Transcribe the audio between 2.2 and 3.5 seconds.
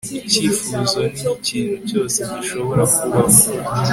gishobora kubaho